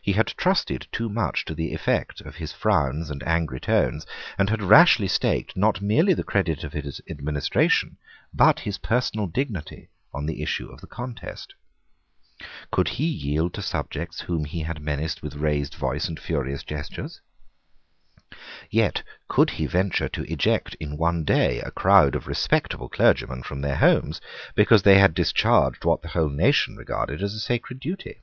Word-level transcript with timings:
He 0.00 0.12
had 0.12 0.28
trusted 0.28 0.86
too 0.92 1.10
much 1.10 1.44
to 1.44 1.54
the 1.54 1.74
effect 1.74 2.22
of 2.22 2.36
his 2.36 2.52
frowns 2.54 3.10
and 3.10 3.22
angry 3.24 3.60
tones, 3.60 4.06
and 4.38 4.48
had 4.48 4.62
rashly 4.62 5.06
staked, 5.08 5.58
not 5.58 5.82
merely 5.82 6.14
the 6.14 6.24
credit 6.24 6.64
of 6.64 6.72
his 6.72 7.02
administration, 7.06 7.98
but 8.32 8.60
his 8.60 8.78
personal 8.78 9.26
dignity, 9.26 9.90
on 10.14 10.24
the 10.24 10.42
issue 10.42 10.70
of 10.70 10.80
the 10.80 10.86
contest. 10.86 11.52
Could 12.72 12.88
he 12.88 13.04
yield 13.04 13.52
to 13.52 13.60
subjects 13.60 14.22
whom 14.22 14.46
he 14.46 14.60
had 14.60 14.80
menaced 14.80 15.20
with 15.20 15.34
raised 15.36 15.74
voice 15.74 16.08
and 16.08 16.18
furious 16.18 16.62
gestures? 16.64 17.20
Yet 18.70 19.02
could 19.28 19.50
he 19.50 19.66
venture 19.66 20.08
to 20.08 20.32
eject 20.32 20.76
in 20.80 20.96
one 20.96 21.26
day 21.26 21.60
a 21.60 21.70
crowd 21.70 22.14
of 22.14 22.26
respectable 22.26 22.88
clergymen 22.88 23.42
from 23.42 23.60
their 23.60 23.76
homes, 23.76 24.22
because 24.54 24.84
they 24.84 24.96
had 24.98 25.12
discharged 25.12 25.84
what 25.84 26.00
the 26.00 26.08
whole 26.08 26.30
nation 26.30 26.74
regarded 26.78 27.22
as 27.22 27.34
a 27.34 27.38
sacred 27.38 27.80
duty? 27.80 28.22